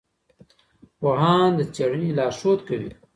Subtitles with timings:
[0.99, 2.91] پوهان د څېړنې لارښود کوي.